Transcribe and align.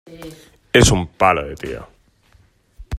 Es 0.73 0.89
un 0.89 1.05
palo 1.09 1.45
de 1.47 1.53
tío. 1.55 1.87